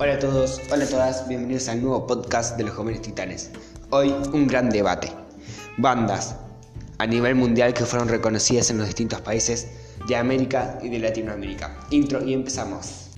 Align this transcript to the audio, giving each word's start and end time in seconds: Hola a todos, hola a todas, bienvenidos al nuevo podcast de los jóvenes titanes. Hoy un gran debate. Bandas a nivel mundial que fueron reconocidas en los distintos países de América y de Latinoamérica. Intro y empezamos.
Hola 0.00 0.14
a 0.14 0.18
todos, 0.20 0.60
hola 0.70 0.84
a 0.84 0.88
todas, 0.88 1.26
bienvenidos 1.26 1.68
al 1.68 1.82
nuevo 1.82 2.06
podcast 2.06 2.56
de 2.56 2.62
los 2.62 2.72
jóvenes 2.72 3.02
titanes. 3.02 3.50
Hoy 3.90 4.14
un 4.32 4.46
gran 4.46 4.70
debate. 4.70 5.10
Bandas 5.76 6.36
a 6.98 7.06
nivel 7.06 7.34
mundial 7.34 7.74
que 7.74 7.84
fueron 7.84 8.08
reconocidas 8.08 8.70
en 8.70 8.78
los 8.78 8.86
distintos 8.86 9.20
países 9.22 9.66
de 10.06 10.14
América 10.14 10.78
y 10.84 10.88
de 10.88 11.00
Latinoamérica. 11.00 11.76
Intro 11.90 12.22
y 12.22 12.32
empezamos. 12.32 13.10